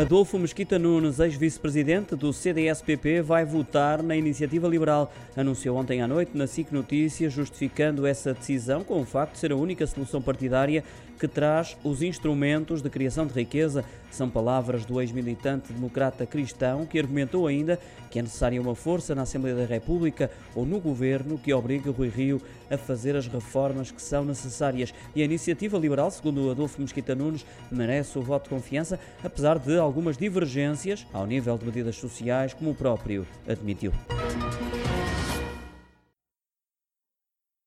[0.00, 5.12] Adolfo Mesquita Nunes, ex-vice-presidente do CDS-PP, vai votar na iniciativa liberal.
[5.36, 9.50] Anunciou ontem à noite na SIC Notícias, justificando essa decisão com o facto de ser
[9.50, 10.84] a única solução partidária
[11.18, 13.84] que traz os instrumentos de criação de riqueza.
[14.08, 17.78] São palavras do ex-militante democrata cristão, que argumentou ainda
[18.08, 22.08] que é necessária uma força na Assembleia da República ou no governo que obrigue Rui
[22.08, 22.40] Rio
[22.70, 24.94] a fazer as reformas que são necessárias.
[25.14, 29.78] E a iniciativa liberal, segundo Adolfo Mesquita Nunes, merece o voto de confiança, apesar de
[29.88, 33.92] algumas divergências ao nível de medidas sociais, como o próprio admitiu.